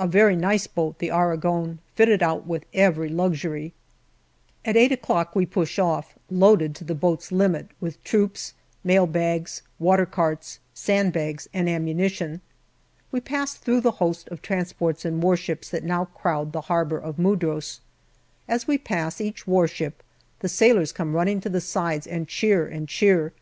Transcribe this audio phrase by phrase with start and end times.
[0.00, 3.74] A very nice boat, the Aragon, fitted out with every luxury.
[4.64, 4.98] At eight
[5.34, 11.68] we push off, loaded to the boat's limit with troops, mailbags, watercarts, sand bags, and
[11.68, 12.40] ammunition.
[13.12, 17.18] We pass through the host of transports and warships that now crowd the harbour of
[17.18, 17.80] Mudros.
[18.48, 20.02] As we pass each warship
[20.40, 23.34] the sailors come running to the sides and cheer and cheer.